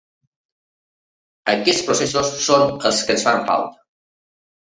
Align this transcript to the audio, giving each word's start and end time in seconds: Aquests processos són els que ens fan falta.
Aquests 1.53 1.83
processos 1.89 2.33
són 2.45 2.65
els 2.91 3.03
que 3.09 3.15
ens 3.17 3.27
fan 3.27 3.43
falta. 3.51 3.77